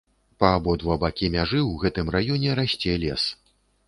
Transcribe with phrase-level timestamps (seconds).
[0.43, 3.27] Па абодва бакі мяжы ў гэтым раёне расце лес.